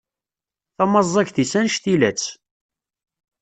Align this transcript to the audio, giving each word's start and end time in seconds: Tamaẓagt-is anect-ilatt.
Tamaẓagt-is 0.75 1.53
anect-ilatt. 1.59 2.23